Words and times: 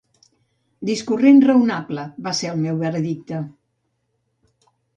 Discorrent 0.89 1.41
raonable, 1.47 2.07
va 2.29 2.35
ser 2.41 2.51
el 2.55 2.59
meu 2.63 2.81
veredicte. 2.87 3.45